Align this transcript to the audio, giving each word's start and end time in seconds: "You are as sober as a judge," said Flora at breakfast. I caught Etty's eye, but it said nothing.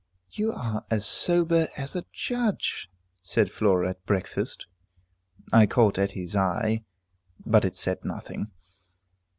"You 0.31 0.51
are 0.51 0.83
as 0.89 1.05
sober 1.05 1.67
as 1.77 1.95
a 1.95 2.05
judge," 2.11 2.89
said 3.21 3.51
Flora 3.51 3.89
at 3.91 4.03
breakfast. 4.07 4.65
I 5.53 5.67
caught 5.67 5.99
Etty's 5.99 6.35
eye, 6.35 6.85
but 7.45 7.65
it 7.65 7.75
said 7.75 8.03
nothing. 8.03 8.49